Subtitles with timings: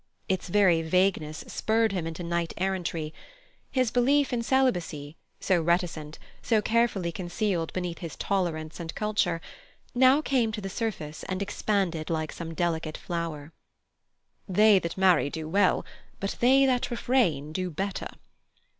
[0.27, 3.13] Its very vagueness spurred him into knight errantry.
[3.69, 9.41] His belief in celibacy, so reticent, so carefully concealed beneath his tolerance and culture,
[9.93, 13.53] now came to the surface and expanded like some delicate flower.
[14.49, 15.85] "They that marry do well,
[16.19, 18.07] but they that refrain do better."